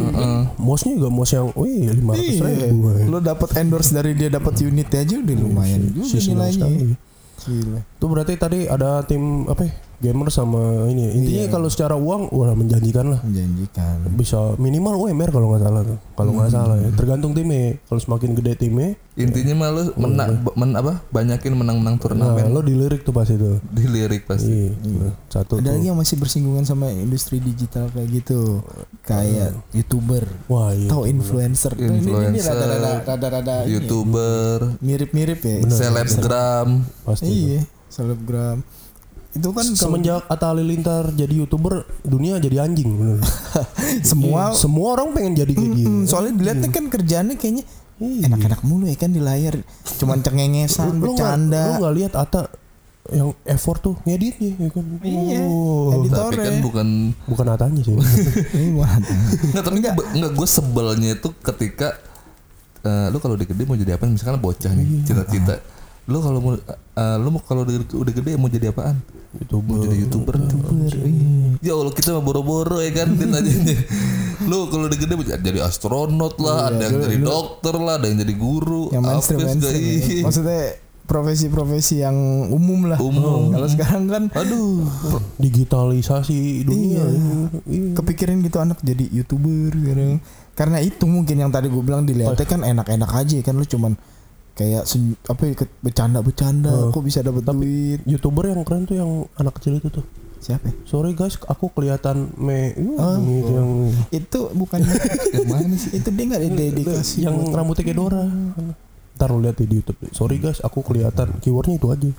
[0.58, 2.42] Mouse-nya juga mouse yang wih 500 Iya.
[2.66, 2.86] ribu.
[2.92, 3.06] eh.
[3.06, 6.98] Lo dapat endorse dari dia dapat unit aja udah lumayan juga nilainya.
[7.46, 7.82] Gila.
[7.82, 9.74] Itu berarti tadi ada tim apa ya?
[9.98, 11.02] Gamer sama ini.
[11.04, 11.12] ya.
[11.12, 13.20] Intinya kalau secara uang wah menjanjikan lah.
[13.20, 14.06] Menjanjikan.
[14.14, 15.98] Bisa minimal UMR kalau nggak salah tuh.
[16.14, 16.90] Kalau nggak salah ya.
[16.94, 17.82] Tergantung timnya.
[17.84, 22.62] Kalau semakin gede timnya, intinya mah lu menang men, apa banyakin menang-menang nah turnamen lo
[22.62, 23.58] dilirik tuh pasti tuh.
[23.68, 24.78] di lirik pasti Iya.
[25.02, 25.74] Nah, Satu Ada tuh.
[25.74, 28.62] lagi yang masih bersinggungan sama industri digital kayak gitu.
[29.02, 30.30] Kayak YouTuber.
[30.48, 30.88] Wah iya.
[30.88, 31.74] Tahu influencer.
[31.74, 32.54] Tuh, ini- Ini, ini Influencer,
[33.02, 35.58] rada-rada youtuber mirip-mirip ya.
[35.68, 37.26] selebgram Pasti.
[37.26, 38.62] Iya, selebgram.
[39.38, 42.90] Itu kan Semenjak Atta Halilintar jadi youtuber, dunia jadi anjing.
[42.90, 43.22] bener.
[44.04, 45.86] semua Semua orang pengen jadi kayak dia.
[45.86, 47.64] Hmm, soalnya dilihatnya kan kerjaannya kayaknya
[47.98, 49.58] enak-enak mulu ya kan di layar.
[49.96, 51.64] Cuman cengengesan, Lu nggak- Lu bercanda.
[51.78, 52.42] nggak lihat Atta
[53.08, 54.84] yang effort tuh ngeditnya ya kan.
[55.00, 56.28] Iya, Oh, editor.
[56.28, 56.88] tapi kan bukan
[57.24, 57.96] bukan Atanya sih.
[58.58, 59.00] Ini mah.
[59.00, 61.96] Nggak, tapi enggak, enggak gue sebelnya itu ketika
[62.80, 64.04] eh, lu kalau udah gede mau jadi apa?
[64.06, 64.78] Misalkan bocah Iya.
[64.78, 65.56] nih, cita-cita.
[66.06, 69.00] Lu kalau mau eh, lu mau kalau udah, udah gede mau jadi apaan?
[69.44, 69.76] YouTuber.
[69.78, 70.36] Mau jadi youtuber.
[71.62, 73.78] Ya Allah kita mah boro-boro ya kan ditanyanya.
[74.50, 78.18] lu kalau udah gede mau jadi astronot lah, ada yang jadi dokter lah, ada yang
[78.22, 78.94] jadi guru.
[78.94, 79.82] Yang mainstream, mainstream.
[79.82, 79.94] ya.
[79.98, 80.24] Iya.
[80.26, 80.62] Maksudnya
[81.08, 82.18] profesi-profesi yang
[82.52, 83.00] umum lah.
[83.00, 83.50] Umum.
[83.56, 84.86] Kalau sekarang kan Aduh.
[85.40, 87.04] digitalisasi dunia.
[87.66, 87.96] Iya.
[87.96, 90.20] kepikiran gitu anak jadi youtuber sekarang.
[90.58, 93.94] Karena itu mungkin yang tadi gue bilang dilihatnya kan enak-enak aja kan lu cuman
[94.58, 94.84] kayak
[95.30, 95.54] apa ya,
[95.86, 100.06] bercanda-bercanda kok bisa dapat duit YouTuber yang keren tuh yang anak kecil itu tuh.
[100.38, 100.74] siapa ya?
[100.86, 103.18] Sorry guys, aku kelihatan me Oh.
[103.22, 103.70] gitu yang
[104.14, 104.82] itu bukan
[105.50, 108.26] mana sih itu dia nggak ada dedikasi yang rambutnya kayak Dora.
[109.18, 109.98] Ntar lu lihat di YouTube.
[110.14, 112.10] Sorry guys, aku kelihatan keywordnya itu aja.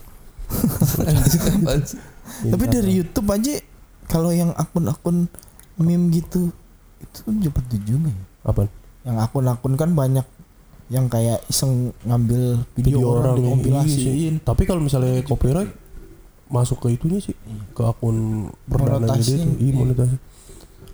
[2.52, 3.54] Tapi dari YouTube aja
[4.10, 5.30] kalau yang akun-akun
[5.78, 6.50] meme gitu
[6.98, 8.66] itu dapat duit juga ya apa?
[9.06, 10.26] yang akun-akun kan banyak
[10.88, 13.42] yang kayak iseng ngambil video, video orang orang, nih.
[13.44, 13.98] dikompilasiin.
[14.00, 14.40] Iya sih.
[14.40, 15.72] Tapi kalau misalnya copyright
[16.48, 17.36] masuk ke itunya sih
[17.70, 19.54] ke akun dia Monetasiin, tuh.
[19.54, 19.74] Iya iya.
[19.74, 20.16] monetasi.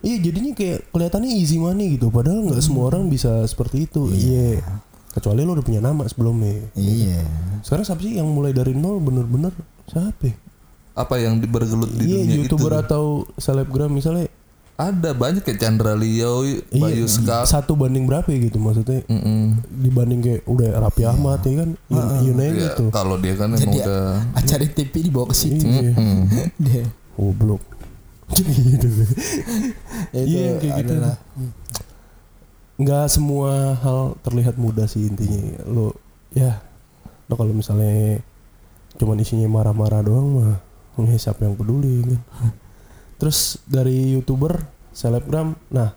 [0.04, 2.10] Iya jadinya kayak kelihatannya easy money gitu.
[2.10, 4.10] Padahal nggak semua orang bisa seperti itu.
[4.10, 4.60] Iya.
[5.10, 6.74] Kecuali lo udah punya nama sebelumnya.
[6.74, 7.22] Iya.
[7.62, 9.54] Sekarang siapa sih yang mulai dari nol bener-bener
[9.86, 10.26] siapa?
[10.26, 10.34] ya?
[10.92, 12.82] Apa yang di- bergelut di Iya dunia youtuber itu?
[12.82, 13.02] atau
[13.34, 14.26] selebgram misalnya
[14.74, 17.46] Ada banyak kayak Chandra Leo, Bayu iya, Skak.
[17.46, 19.54] satu banding berapa ya gitu maksudnya Mm-mm.
[19.70, 21.68] dibanding kayak udah Raffi Ahmad ya kan
[22.20, 24.02] you name Iya, it tuh kalau dia kan emang Jadi udah
[24.34, 25.62] acara TV dibawa ke situ.
[25.62, 26.22] iya Mm.
[26.58, 26.84] Dia.
[27.14, 27.62] goblok
[28.34, 28.88] gitu
[30.10, 30.90] Ya, itu Iya, kayak gitu.
[30.90, 31.14] adalah
[32.74, 35.94] nggak semua hal terlihat mudah sih intinya lo
[36.30, 36.58] ya
[37.24, 38.18] lo kalau misalnya
[38.94, 40.58] cuman isinya marah-marah doang mah
[41.16, 42.18] siapa yang peduli kan
[43.24, 44.60] terus dari youtuber
[44.92, 45.96] selebgram nah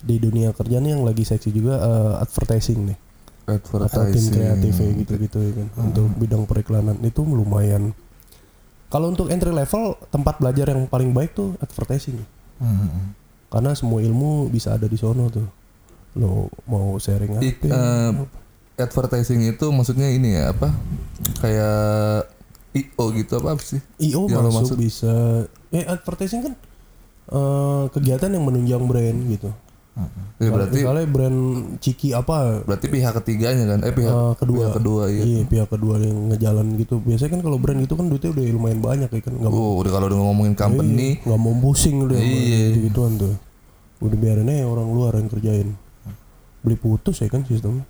[0.00, 2.98] di dunia kerjaan yang lagi seksi juga eh, advertising nih
[3.44, 4.32] atau tim advertising.
[4.32, 7.92] kreatif ya gitu-gitu ya kan untuk bidang periklanan itu lumayan
[8.88, 12.24] kalau untuk entry level tempat belajar yang paling baik tuh advertising
[12.56, 13.14] Hmm.
[13.48, 15.46] karena semua ilmu bisa ada di sono tuh
[16.16, 18.10] lo mau sharing apa I- eh,
[18.78, 20.74] advertising itu maksudnya ini ya apa?
[21.38, 22.26] Kayak
[22.74, 23.78] IO gitu apa, apa sih?
[24.00, 24.78] io yang masuk maksud?
[24.78, 25.14] bisa
[25.74, 26.54] eh advertising kan
[27.28, 29.50] eh, kegiatan yang menunjang brand gitu.
[30.38, 31.38] Ya, berarti misalnya brand
[31.82, 32.62] ciki apa?
[32.62, 33.78] Berarti pihak ketiganya kan?
[33.82, 34.70] Eh pihak, eh, kedua.
[34.70, 35.22] pihak kedua iya.
[35.26, 37.02] iya pihak kedua yang ngejalan gitu.
[37.02, 39.34] Biasanya kan kalau brand gitu kan duitnya udah lumayan banyak ya kan?
[39.34, 42.78] Mau Oh, udah kalau udah ngomongin company, nggak mau pusing udah Iya.
[42.78, 43.34] gitu gituan tuh.
[43.98, 45.74] Udah biarin aja orang luar yang kerjain.
[46.62, 47.82] Beli putus ya kan sistemnya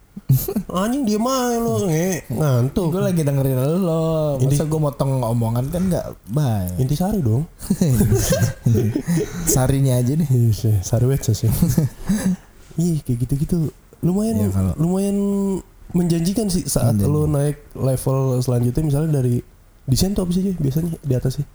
[0.69, 4.37] anjing diem aja lo nge ngantuk Gue lagi dengerin lo.
[4.37, 6.77] Masa gue motong omongan kan nggak baik.
[6.79, 7.49] intisari dong
[9.49, 10.29] Sarinya aja deh.
[10.29, 11.49] Iya sih, Sarwet sih.
[12.79, 13.73] Ih, kayak gitu-gitu.
[14.01, 15.17] Lumayan Iya, kalau- lumayan
[15.91, 19.41] menjanjikan sih saat lo naik level selanjutnya misalnya dari
[19.89, 21.47] desain tuh apa sih biasanya di atas sih.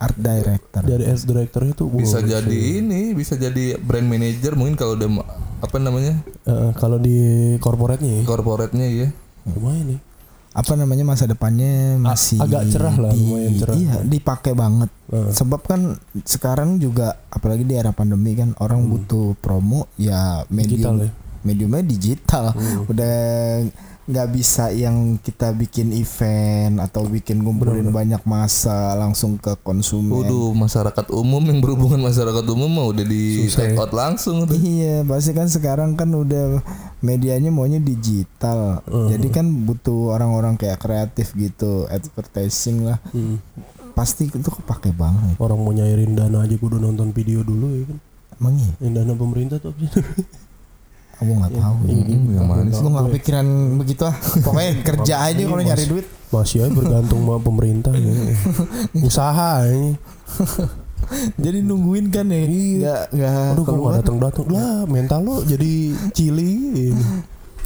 [0.00, 0.80] Art director.
[0.80, 5.08] Dari art directornya tuh wow, bisa jadi ini, bisa jadi brand manager mungkin kalau udah
[5.60, 6.24] apa namanya?
[6.42, 7.20] eh, kalau di
[7.56, 9.08] corporate-nya ya, corporate-nya ya.
[9.46, 10.00] lumayan nih.
[10.50, 13.76] apa namanya masa depannya masih agak cerah lah, lumayan cerah.
[13.76, 14.90] Iya, dipakai banget.
[15.08, 15.30] Eh.
[15.30, 20.96] Sebab kan sekarang juga apalagi di era pandemi kan orang butuh promo ya medium Hmm.
[20.96, 21.10] Digital ya?
[21.40, 22.44] mediumnya digital.
[22.50, 22.82] Hmm.
[22.88, 23.16] Udah
[24.08, 30.24] nggak bisa yang kita bikin event atau bikin ngumpulin banyak masa langsung ke konsumen.
[30.24, 33.82] Waduh, masyarakat umum yang berhubungan masyarakat umum mah udah di Susah take ya.
[33.84, 34.56] out langsung udah.
[34.56, 36.64] Iya, pasti kan sekarang kan udah
[37.04, 38.82] medianya maunya digital.
[38.88, 42.98] Jadi kan butuh orang-orang kayak kreatif gitu, advertising lah.
[43.14, 43.38] Hmm.
[43.94, 45.36] Pasti itu kepake banget.
[45.38, 47.98] Orang mau nyairin dana aja kudu nonton video dulu ya kan.
[48.40, 48.72] Emang iya?
[48.80, 49.92] Yang dana pemerintah tuh apa sih?
[51.20, 51.74] Aku nggak tahu.
[51.84, 52.80] Hmm, yang mana sih?
[52.80, 54.16] Lu nggak kepikiran begitu ah?
[54.44, 56.06] Pokoknya kerja aja kalau nyari duit.
[56.32, 58.12] Masih aja bergantung sama pemerintah ya.
[59.08, 59.76] Usaha ya.
[61.44, 62.40] Jadi nungguin kan ya.
[62.48, 63.90] Nggak nggak Aduh kok keluar.
[63.92, 65.72] gak datang datang lah mental lo jadi
[66.14, 66.52] cili
[66.88, 67.04] ini.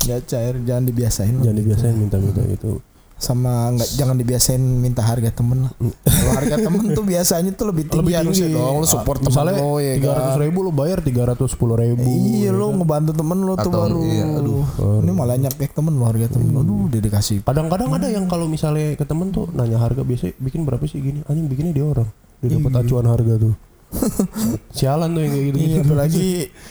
[0.03, 0.55] Nggak cair.
[0.65, 1.35] Jangan dibiasain.
[1.45, 2.81] Jangan dibiasain minta-minta gitu.
[3.25, 5.73] Sama nggak jangan dibiasain minta harga temen lah.
[6.05, 8.85] Kalau harga temen tuh biasanya tuh lebih tinggi, harusnya dong.
[8.85, 10.17] Lu support temen Misalnya lo ya tiga kan.
[10.21, 12.05] ratus ribu lo bayar tiga ratus sepuluh ribu.
[12.05, 14.01] Iya lo ngebantu temen lo tuh baru.
[14.05, 14.65] iya, aduh.
[15.01, 16.61] Ini malah nyakek temen lo harga temen lo.
[16.61, 17.41] Aduh udah dikasih.
[17.41, 21.25] Kadang-kadang ada yang kalau misalnya ke temen tuh nanya harga biasa bikin berapa sih gini?
[21.25, 22.09] Anjing bikinnya dia orang.
[22.45, 23.55] Dia dapat acuan harga tuh.
[24.77, 25.57] Sialan tuh yang kayak gitu.
[25.65, 26.27] Iya apalagi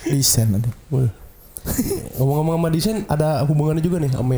[0.05, 0.69] desain ada.
[2.13, 4.35] Ngomong-ngomong sama desain ada hubungannya juga nih sama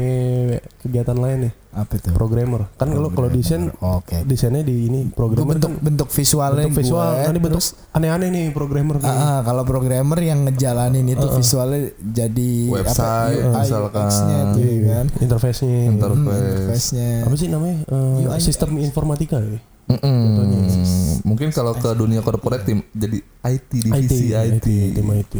[0.79, 1.53] kegiatan lain nih.
[1.71, 2.07] Apa itu?
[2.09, 2.71] Programmer.
[2.73, 4.23] Kan kalau kalau desain Oke.
[4.23, 7.09] desainnya di ini Itu programmer bentuk kan bentuk visualnya bentuk visual.
[7.09, 8.95] gue, Nah, ini bentuk aneh-aneh nih programmer.
[8.97, 12.95] Ah, ah, kalau programmer yang ngejalanin itu visualnya jadi Website,
[13.35, 14.05] apa, UI, misalkan.
[14.05, 15.05] UX-nya tuh ya kan.
[15.19, 15.79] Interface-nya.
[15.89, 16.39] Interface.
[16.39, 17.09] Interface-nya.
[17.21, 18.39] apa sih namanya Eh, UI.
[18.39, 21.21] sistem informatika ya Mm-mm.
[21.21, 24.65] Mungkin kalau ke dunia corporate tim jadi IT divisi IT.
[24.95, 25.33] tim IT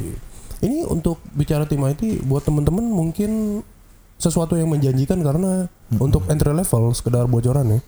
[0.62, 3.62] ini untuk bicara tim IT buat temen-temen mungkin
[4.16, 7.82] sesuatu yang menjanjikan karena untuk entry level sekedar bocoran ya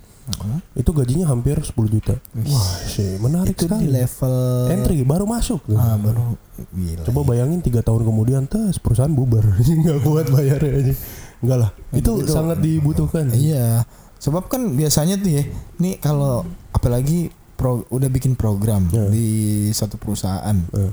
[0.76, 2.12] itu gajinya hampir 10 juta.
[2.36, 3.88] Wah sih menarik Itu di sekali.
[3.88, 4.36] level
[4.68, 6.36] entry baru masuk ah, baru
[6.68, 7.02] gila.
[7.08, 9.40] coba bayangin tiga tahun kemudian tes perusahaan bubar.
[9.80, 10.94] Nggak kuat bayarnya aja.
[11.40, 13.32] Enggak lah itu Itu- sangat dibutuhkan.
[13.32, 13.88] Iya.
[14.20, 15.42] Sebab kan biasanya tuh ya,
[15.80, 19.08] nih kalau apalagi pro, udah bikin program Ya.
[19.08, 19.28] di
[19.72, 20.58] satu perusahaan.
[20.76, 20.92] Eh,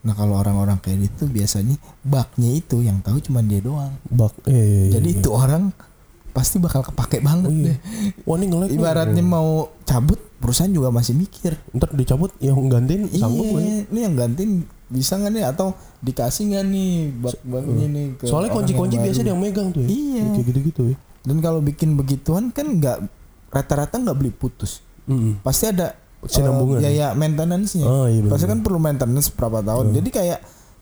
[0.00, 3.92] Nah kalau orang-orang kayak gitu biasanya bugnya itu yang tahu cuma dia doang.
[4.06, 5.18] bak eh, iya, iya, Jadi iya.
[5.18, 5.62] itu orang
[6.30, 7.64] pasti bakal kepake banget Oh, iya.
[7.66, 7.78] deh.
[8.22, 8.76] wah ini nge-lag nih.
[8.76, 9.50] Ibaratnya mau
[9.82, 11.52] cabut, perusahaan juga masih mikir.
[11.70, 13.82] ntar dicabut yang gantiin sanggup iya, ya?
[13.86, 14.50] ini yang gantiin
[14.86, 15.68] bisa nggak nih atau
[16.00, 19.22] dikasih nggak nih bug-bug ini ke Soalnya kunci-kunci yang biasa baru?
[19.22, 19.88] dia yang megang tuh ya.
[19.88, 20.22] Iya.
[20.32, 20.96] Kayak gitu-gitu ya.
[21.20, 22.98] dan kalau bikin begituan kan nggak
[23.48, 25.42] rata-rata nggak beli putus Mm-mm.
[25.42, 26.78] pasti ada Kesinambungan.
[26.78, 30.38] eh, ya ya maintenance-nya Oh, iya pasti kan perlu maintenance berapa tahun jadi kayak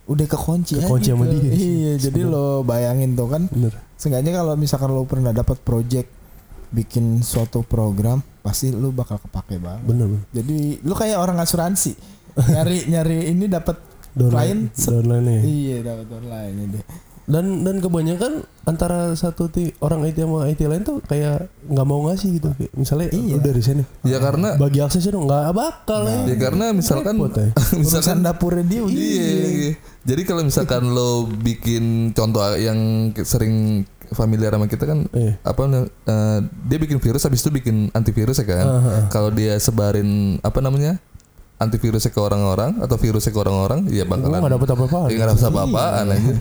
[0.08, 1.36] udah kekunci Kekunci sama gitu.
[1.36, 1.68] dia sih.
[1.70, 3.72] iya jadi lo bayangin tuh kan Bener.
[3.94, 6.06] Seenggaknya kalau misalkan lo pernah dapat project
[6.68, 9.82] bikin suatu program pasti lo bakal kepake banget.
[9.84, 10.24] Bener bener.
[10.32, 11.92] Jadi lo kayak orang asuransi
[12.38, 13.74] nyari nyari ini dapat
[14.14, 15.40] klien downline ya.
[15.44, 16.84] iya dapat online deh.
[17.28, 22.08] Dan dan kebanyakan antara satu ti, orang IT sama IT lain tuh kayak nggak mau
[22.08, 22.48] ngasih gitu.
[22.56, 23.36] Kayak misalnya Iya.
[23.36, 26.24] lu dari sini Ya karena bagi aksesnya dong nggak bakal ya.
[26.24, 27.48] ya karena misalkan Repot ya.
[27.52, 29.72] Urusan misalkan dapurnya dia udah Iya, iya.
[30.08, 35.36] Jadi kalau misalkan lo bikin contoh yang sering familiar sama kita kan Iya.
[35.44, 38.64] apa eh, dia bikin virus habis itu bikin antivirus ya kan.
[38.64, 39.04] Ah, ah, ah.
[39.12, 40.96] Kalau dia sebarin apa namanya?
[41.58, 44.98] antivirusnya ke orang-orang atau virusnya ke orang-orang ya bakalan nggak dapet apa-apa.
[45.10, 46.34] nggak dapet apa-apaan aja.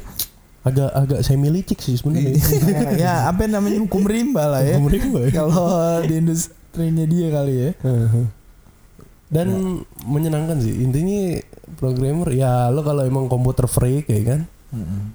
[0.68, 2.36] Agak agak semi licik sih sebenarnya.
[3.00, 4.76] ya apa namanya hukum rimba lah ya.
[4.76, 5.32] Hukum rimba ya.
[5.32, 5.64] Kalau
[6.04, 7.72] di industrinya dia kali ya.
[9.28, 9.48] Dan
[10.08, 11.40] menyenangkan sih intinya
[11.80, 14.42] programmer ya lo kalau emang komputer freak ya kan.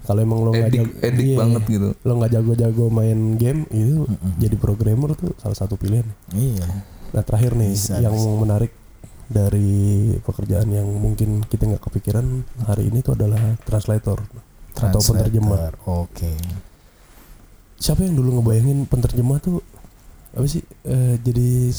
[0.09, 1.89] Kalau emang lo nggak Edik, jago, edik iya, banget gitu.
[1.93, 4.09] lo nggak jago-jago main game itu
[4.41, 6.09] jadi programmer tuh salah satu pilihan.
[6.33, 6.65] Iya.
[7.13, 8.33] Nah terakhir nih Bisa, yang bisa.
[8.41, 8.73] menarik
[9.29, 14.21] dari pekerjaan yang mungkin kita nggak kepikiran hari ini tuh adalah translator
[14.73, 15.69] atau penerjemah.
[15.69, 15.73] Translator.
[16.03, 16.31] Oke.
[17.77, 19.59] Siapa yang dulu ngebayangin penerjemah tuh
[20.33, 21.69] apa sih eh, jadi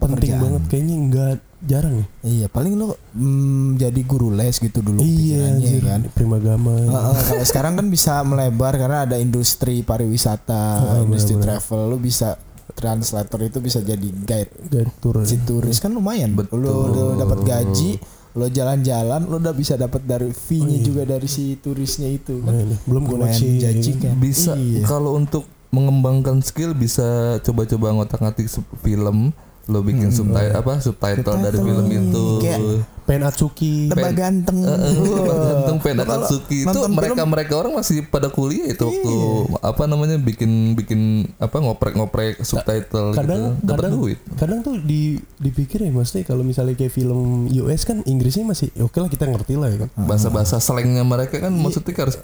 [0.00, 2.06] penting banget kayaknya nggak jarang ya.
[2.26, 6.00] Iya, paling lo mm, jadi guru les gitu dulu iya pikirannya anjir, kan.
[6.10, 6.74] primagama.
[6.74, 11.62] Heeh, kalau sekarang kan bisa melebar karena ada industri pariwisata, Heeh, industri benar-benar.
[11.62, 12.34] travel, lu bisa
[12.72, 15.22] translator itu bisa jadi guide Guide tour.
[15.22, 16.34] si turis kan lumayan.
[16.34, 16.66] Betul.
[16.66, 18.00] Lu udah dapat gaji,
[18.32, 22.64] lo jalan-jalan, lo udah bisa dapat dari fee-nya juga dari si turisnya itu Nah, kan.
[22.64, 24.12] ini, belum Lumayan koneksi menjanjikan.
[24.16, 24.82] Bisa Iya.
[24.84, 27.04] kalau untuk mengembangkan skill bisa
[27.40, 29.32] coba-coba ngotak-ngatik film
[29.64, 31.62] lo bikin subtitle apa subtitle dari Subtitle.
[31.62, 32.24] film itu.
[32.38, 32.60] Kayak
[33.02, 33.74] Pen Atsuki.
[33.86, 34.58] Tebak ganteng.
[34.62, 39.14] Gantung pen Akatsuki itu mereka mereka orang masih pada kuliah itu waktu
[39.58, 41.00] apa namanya bikin bikin
[41.36, 44.18] apa ngoprek-ngoprek subtitle kadang gitu dapat kadang duit.
[44.34, 45.02] kadang tuh di
[45.38, 49.26] dipikir ya maksudnya kalau misalnya kayak film US kan Inggrisnya masih ya oke lah kita
[49.26, 49.88] ngerti lah ya kan.
[49.96, 52.18] Bahasa-bahasa slangnya mereka kan maksudnya harus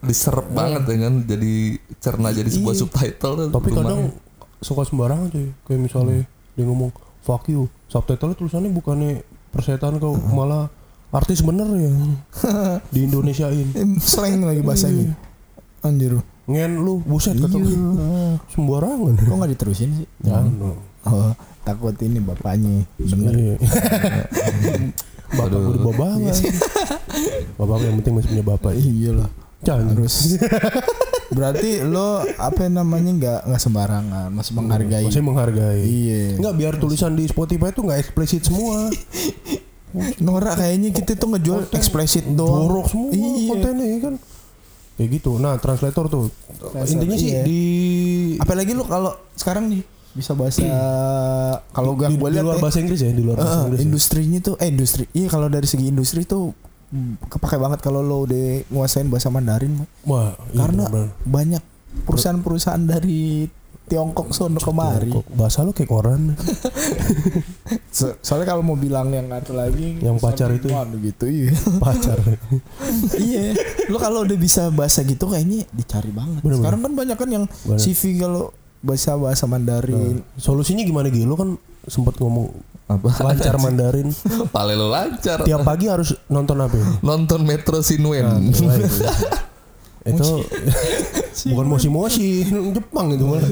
[0.00, 1.52] diserap banget ya kan jadi
[1.96, 2.80] cerna jadi sebuah Iya.
[2.82, 4.00] subtitle tapi kadang
[4.58, 6.24] suka sembarangan cuy kayak misalnya
[6.60, 10.68] dia ngomong fuck you subtitle tulisannya bukannya persetan kau malah
[11.10, 11.90] artis bener ya
[12.94, 15.16] di Indonesiain Eh, Slang lagi bahasanya.
[15.80, 16.20] Anjir.
[16.44, 17.64] ngen lu buset kata Iya.
[17.64, 17.76] gue.
[18.48, 20.08] sembarangan Kok nggak diterusin sih?
[20.20, 20.76] Jangan.
[21.02, 23.32] Oh, takut ini bapaknya denger.
[23.32, 23.54] Iya.
[25.38, 25.78] bapak gue
[27.56, 29.30] bapak yang penting masih punya bapak Iya lah.
[29.60, 30.14] Jangan Harus.
[31.36, 35.04] Berarti lo apa namanya nggak nggak sembarangan, masih menghargai.
[35.06, 36.22] masih menghargai Iya.
[36.42, 38.90] Enggak biar tulisan di Spotify itu nggak eksplisit semua.
[40.26, 42.66] Norak kayaknya kita tuh ngejual eksplisit doang.
[42.66, 43.46] Jorok semua Iya.
[43.46, 44.14] kontennya ya kan.
[44.98, 45.30] Kayak gitu.
[45.38, 46.24] Nah, translator tuh
[46.84, 47.42] intinya sih iya.
[47.46, 47.62] di
[48.36, 50.66] Apalagi lo kalau sekarang nih bisa bahasa
[51.70, 53.62] kalau di, gak gue di lihat luar ya, bahasa Inggris ya, di luar bahasa eh,
[53.62, 53.78] Inggris.
[53.78, 53.84] ya.
[53.86, 55.04] industrinya tuh eh industri.
[55.14, 56.50] Iya kalau dari segi industri tuh
[57.26, 59.78] kepake banget kalau lo udah nguasain bahasa Mandarin.
[60.02, 60.84] Wah, iya karena
[61.22, 61.62] banyak
[62.04, 63.46] perusahaan-perusahaan dari
[63.90, 65.10] Tiongkok sono kemari.
[65.10, 66.22] Kok bahasa lu kayak koran.
[67.90, 70.70] So- soalnya kalau mau bilang yang satu lagi Yang pacar itu.
[71.02, 71.50] Gitu iya.
[71.84, 72.18] pacar.
[73.26, 73.50] iya.
[73.90, 76.38] Lo kalau udah bisa bahasa gitu kayaknya dicari banget.
[76.38, 76.62] Bener-bener.
[76.62, 77.82] Sekarang kan banyak kan yang Banyak.
[77.82, 80.22] CV kalau bahasa bahasa Mandarin.
[80.38, 81.26] Solusinya gimana gitu?
[81.26, 81.58] Lu kan
[81.90, 82.54] sempat ngomong
[82.90, 84.10] apa lancar Mandarin.
[84.54, 86.86] pale lo lancar Tiap pagi harus nonton apa ya?
[87.00, 88.38] nonton Metro Sinwen Nah,
[90.06, 90.26] itu
[91.50, 93.46] bukan mosi-mosi Jepang itu malah.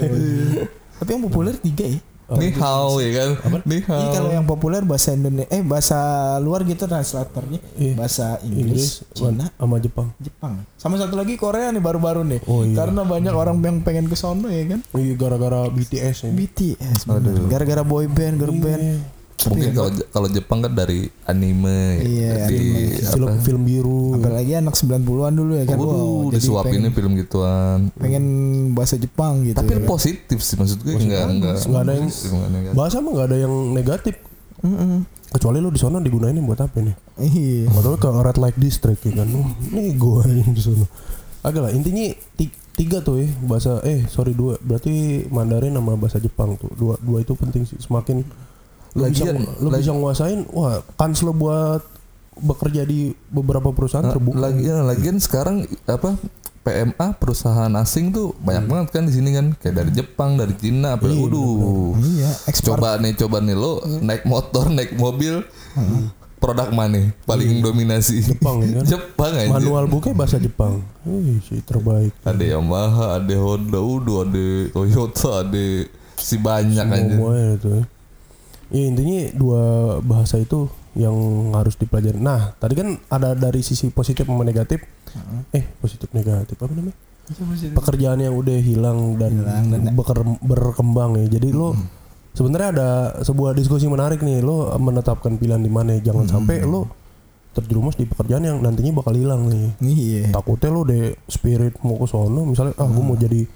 [0.99, 2.01] Tapi yang populer tiga ya.
[2.29, 3.31] Ni hao ya kan
[3.65, 5.97] Ni hao Iya kalau yang populer bahasa Indonesia eh bahasa
[6.39, 7.97] luar gitu translatornya Iya.
[7.97, 10.13] bahasa Inggris, Inggris Cina, sama Jepang.
[10.19, 10.61] Jepang.
[10.77, 12.41] Sama satu lagi Korea nih baru-baru nih.
[12.45, 12.77] Oh, iya.
[12.77, 14.85] Karena banyak orang yang pengen ke sono ya kan.
[14.93, 16.31] Iya gara-gara BTS ya.
[16.31, 17.09] BTS.
[17.49, 18.83] Gara-gara boy band, girl band.
[18.83, 18.97] Iya.
[19.41, 22.59] Mungkin kalau kalau Jepang kan dari anime Iya, di
[22.99, 24.15] Film apa film biru.
[24.15, 24.99] Apalagi anak 90-an
[25.33, 25.77] dulu ya kan.
[25.77, 27.79] Waduh, Wow, disuapinnya pengen, film gituan.
[27.95, 28.25] pengen
[28.75, 29.55] bahasa Jepang gitu.
[29.55, 32.11] Tapi ya positif sih maksud gue enggak enggak Nggak ada yang-.
[32.73, 34.15] Bahasa mah nggak ada yang negatif.
[34.59, 35.07] Mm-mm.
[35.29, 36.97] Kecuali lu di sana digunain buat apa nih?
[37.21, 37.71] Iya.
[37.71, 39.29] Atau ke red light district ya kan.
[39.31, 40.83] Oh, Nih gua yang di sana.
[41.41, 42.03] Agak lah intinya
[42.35, 44.91] ti- tiga tuh ya bahasa eh sorry dua berarti
[45.29, 48.23] Mandarin sama bahasa Jepang tuh dua dua itu penting sih semakin
[48.91, 51.83] lu bisa Lagian- lu lagi- bisa nguasain wah kans lo buat
[52.37, 54.39] bekerja di beberapa perusahaan terbuka.
[54.41, 56.15] Lagi ya, lagian sekarang apa
[56.61, 58.71] PMA perusahaan asing tuh banyak Hmm.
[58.71, 61.97] banget kan di sini kan kayak dari Jepang, dari Cina, apa waduh.
[61.99, 62.31] Iya.
[62.63, 65.43] Coba nih, coba nih lo naik motor, naik mobil,
[66.39, 68.21] produk mana paling dominasi?
[68.21, 68.29] Hmm.
[68.31, 68.85] Jepang ya kan?
[68.93, 69.51] Jepang aja.
[69.51, 70.79] Manual booknya bahasa Jepang.
[71.03, 72.15] Wih, si terbaik.
[72.23, 75.65] Ada Yamaha, ada Honda, udah ada Toyota, ada
[76.17, 77.03] si banyak aja.
[77.11, 77.69] Semuanya itu.
[77.73, 77.83] ya.
[78.69, 79.63] Ya intinya dua
[80.01, 81.15] bahasa itu yang
[81.55, 82.19] harus dipelajari.
[82.19, 84.85] Nah, tadi kan ada dari sisi positif sama negatif.
[85.53, 86.97] Eh, positif negatif apa namanya?
[87.77, 89.33] Pekerjaan yang udah hilang dan,
[89.93, 91.39] beker- berkembang ya.
[91.39, 91.77] Jadi lo
[92.33, 92.89] sebenarnya ada
[93.21, 94.41] sebuah diskusi menarik nih.
[94.41, 95.97] Lo menetapkan pilihan di mana.
[96.01, 96.89] Jangan sampai lo
[97.57, 99.67] terjerumus di pekerjaan yang nantinya bakal hilang nih.
[99.81, 100.25] Iya.
[100.31, 103.49] Takutnya lo deh spirit mau ke sono misalnya ah gue mau jadi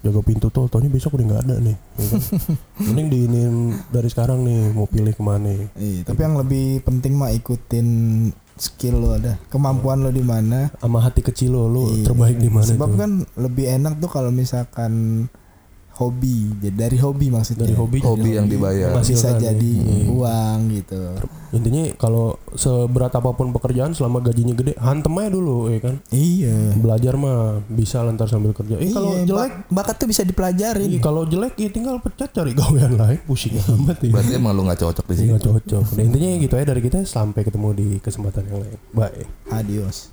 [0.00, 2.20] jaga pintu tol taunya besok udah nggak ada nih ya kan?
[2.86, 3.54] mending diinin
[3.88, 7.86] dari sekarang nih mau pilih ke mana Iya, tapi yang lebih penting mah ikutin
[8.54, 10.66] skill lo ada, kemampuan lo di mana.
[10.76, 12.06] sama hati kecil lo lo Iya.
[12.06, 14.92] terbaik di mana Sebab tuh kan lebih enak tuh kalau misalkan
[15.98, 17.62] hobi, jadi dari hobi maksudnya.
[17.62, 18.94] dari hobi Hobi yang dibayar.
[18.96, 20.06] bisa Menghasilkan, jadi ya.
[20.08, 21.02] uang gitu.
[21.50, 26.76] intinya kalau seberat apa pun pekerjaan selama gajinya gede hantem aja dulu ya kan Iya.
[26.76, 30.86] belajar mah bisa lantar sambil kerja eh kalau Iya, jelek bak- bakat tuh bisa dipelajarin.
[30.86, 34.62] iya, kalau jelek ya tinggal pecat cari gawean lain pusing amat ya Berarti emang lu
[34.62, 35.28] nggak cocok di sini.
[35.30, 39.24] nggak cocok nah, intinya gitu ya dari kita sampai ketemu di kesempatan yang lain bye
[39.50, 40.12] Adios.